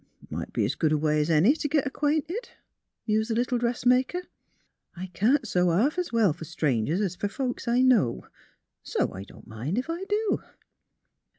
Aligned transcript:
''Might 0.31 0.51
be's 0.51 0.73
good 0.73 0.91
a 0.91 0.97
way 0.97 1.23
's 1.23 1.29
any 1.29 1.53
t' 1.53 1.67
git 1.67 1.83
ac 1.85 1.91
quainted," 1.91 2.49
mused 3.05 3.29
the 3.29 3.35
little 3.35 3.59
dressmaker." 3.59 4.23
I 4.95 5.11
can't 5.13 5.47
sew 5.47 5.69
ha'f 5.69 5.99
s' 5.99 6.11
well 6.11 6.33
fer 6.33 6.43
strangers 6.43 7.01
's 7.01 7.15
fer 7.15 7.27
folks 7.27 7.67
I 7.67 7.83
know; 7.83 8.25
s' 8.83 8.95
I 9.13 9.21
don't 9.25 9.45
mind 9.45 9.77
ef 9.77 9.91
I 9.91 10.05
do." 10.05 10.39